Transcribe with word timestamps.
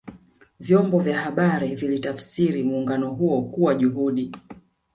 vyombo 0.59 0.99
vya 0.99 1.19
habari 1.21 1.75
vilitafsiri 1.75 2.63
muungano 2.63 3.09
huo 3.09 3.41
kuwa 3.41 3.75
juhudi 3.75 4.31